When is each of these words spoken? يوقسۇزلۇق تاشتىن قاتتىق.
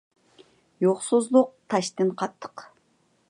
يوقسۇزلۇق 0.85 1.53
تاشتىن 1.75 2.11
قاتتىق. 2.25 2.65